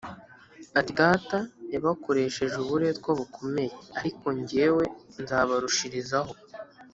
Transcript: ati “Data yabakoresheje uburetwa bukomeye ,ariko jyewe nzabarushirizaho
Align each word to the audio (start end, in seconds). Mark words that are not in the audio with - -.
ati 0.79 0.91
“Data 1.01 1.37
yabakoresheje 1.73 2.55
uburetwa 2.63 3.11
bukomeye 3.19 3.71
,ariko 3.99 4.25
jyewe 4.49 4.83
nzabarushirizaho 5.21 6.33